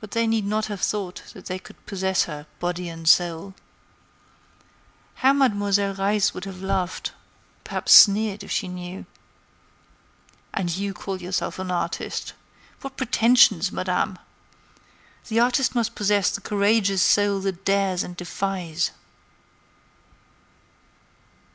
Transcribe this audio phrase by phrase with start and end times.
[0.00, 3.52] But they need not have thought that they could possess her, body and soul.
[5.16, 7.12] How Mademoiselle Reisz would have laughed,
[7.62, 9.04] perhaps sneered, if she knew!
[10.54, 12.32] "And you call yourself an artist!
[12.80, 14.18] What pretensions, Madame!
[15.28, 18.90] The artist must possess the courageous soul that dares and defies."